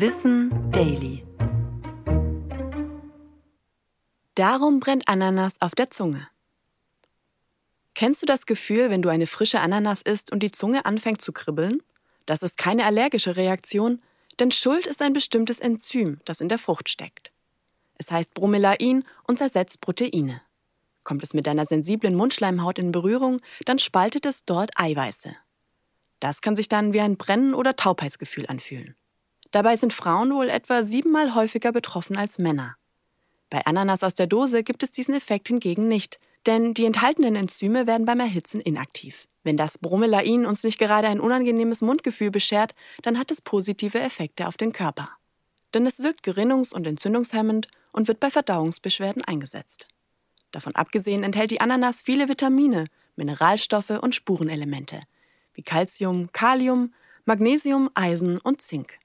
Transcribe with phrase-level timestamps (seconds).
[0.00, 1.24] Wissen Daily.
[4.36, 6.28] Darum brennt Ananas auf der Zunge.
[7.96, 11.32] Kennst du das Gefühl, wenn du eine frische Ananas isst und die Zunge anfängt zu
[11.32, 11.82] kribbeln?
[12.26, 14.00] Das ist keine allergische Reaktion,
[14.38, 17.32] denn Schuld ist ein bestimmtes Enzym, das in der Frucht steckt.
[17.94, 20.42] Es heißt Bromelain und zersetzt Proteine.
[21.02, 25.34] Kommt es mit deiner sensiblen Mundschleimhaut in Berührung, dann spaltet es dort Eiweiße.
[26.20, 28.94] Das kann sich dann wie ein Brennen oder Taubheitsgefühl anfühlen.
[29.50, 32.76] Dabei sind Frauen wohl etwa siebenmal häufiger betroffen als Männer.
[33.50, 37.86] Bei Ananas aus der Dose gibt es diesen Effekt hingegen nicht, denn die enthaltenen Enzyme
[37.86, 39.26] werden beim Erhitzen inaktiv.
[39.44, 44.46] Wenn das Bromelain uns nicht gerade ein unangenehmes Mundgefühl beschert, dann hat es positive Effekte
[44.46, 45.08] auf den Körper.
[45.72, 49.86] Denn es wirkt gerinnungs- und entzündungshemmend und wird bei Verdauungsbeschwerden eingesetzt.
[50.50, 52.86] Davon abgesehen enthält die Ananas viele Vitamine,
[53.16, 55.00] Mineralstoffe und Spurenelemente,
[55.54, 56.92] wie Calcium, Kalium,
[57.24, 58.98] Magnesium, Eisen und Zink.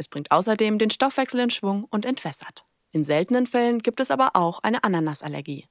[0.00, 2.64] Es bringt außerdem den Stoffwechsel in Schwung und entwässert.
[2.90, 5.66] In seltenen Fällen gibt es aber auch eine Ananasallergie.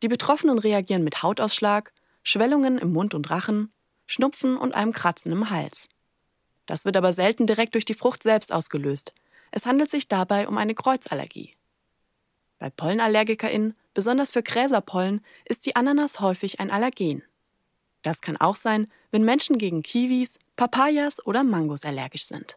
[0.00, 1.92] Die Betroffenen reagieren mit Hautausschlag,
[2.22, 3.70] Schwellungen im Mund und Rachen,
[4.06, 5.88] Schnupfen und einem Kratzen im Hals.
[6.66, 9.12] Das wird aber selten direkt durch die Frucht selbst ausgelöst.
[9.50, 11.56] Es handelt sich dabei um eine Kreuzallergie.
[12.60, 17.24] Bei PollenallergikerInnen, besonders für Gräserpollen, ist die Ananas häufig ein Allergen.
[18.02, 22.56] Das kann auch sein, wenn Menschen gegen Kiwis, Papayas oder Mangos allergisch sind.